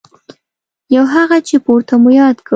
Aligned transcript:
یو 0.95 1.05
هغه 1.15 1.37
چې 1.47 1.55
پورته 1.65 1.93
مو 2.01 2.09
یاد 2.19 2.37
کړ. 2.45 2.49